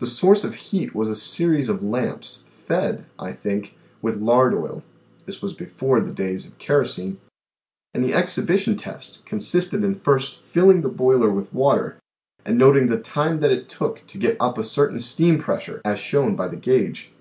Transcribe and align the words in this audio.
The 0.00 0.06
source 0.06 0.42
of 0.42 0.56
heat 0.56 0.96
was 0.96 1.08
a 1.08 1.14
series 1.14 1.68
of 1.68 1.80
lamps, 1.80 2.42
fed, 2.66 3.04
I 3.20 3.32
think, 3.32 3.76
with 4.02 4.20
lard 4.20 4.52
oil 4.52 4.82
(this 5.26 5.40
was 5.40 5.52
before 5.54 6.00
the 6.00 6.12
days 6.12 6.44
of 6.44 6.58
kerosene), 6.58 7.20
and 7.94 8.02
the 8.02 8.12
ex 8.12 8.34
hibition 8.36 8.76
test 8.76 9.24
consisted 9.24 9.84
in 9.84 10.00
first 10.00 10.40
filling 10.42 10.80
the 10.80 10.88
boiler 10.88 11.30
with 11.30 11.54
water, 11.54 12.00
and 12.44 12.58
noting 12.58 12.88
the 12.88 12.98
time 12.98 13.38
that 13.38 13.52
it 13.52 13.68
took 13.68 14.04
to 14.08 14.18
get 14.18 14.36
up 14.40 14.58
a 14.58 14.64
certain 14.64 14.98
steam 14.98 15.38
pressure 15.38 15.80
as 15.84 16.00
shown 16.00 16.34
by 16.34 16.48
the 16.48 16.56
gage." 16.56 17.12